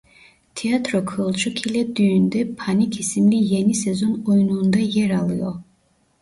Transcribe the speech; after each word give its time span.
Tiyatro 0.55 1.05
Kılçık 1.05 1.67
ile 1.67 1.95
Düğünde 1.95 2.55
Panik 2.55 2.99
isimli 2.99 3.35
yeni 3.53 3.73
sezon 3.73 4.23
oyununda 4.27 4.77
yer 4.79 5.09
alıyor. 5.09 5.55